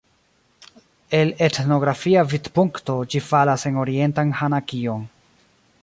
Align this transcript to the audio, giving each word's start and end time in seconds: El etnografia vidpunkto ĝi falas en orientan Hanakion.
El 1.17 1.33
etnografia 1.49 2.23
vidpunkto 2.31 2.97
ĝi 3.13 3.23
falas 3.29 3.67
en 3.73 3.79
orientan 3.83 4.33
Hanakion. 4.41 5.07